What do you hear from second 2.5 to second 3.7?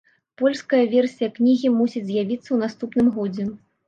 ў наступным годзе.